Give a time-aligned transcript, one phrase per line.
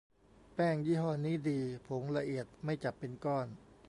[0.55, 3.47] แป้งยี่ห้อนี้ดี ผงละเอียด ไม่จับเป็นก้อน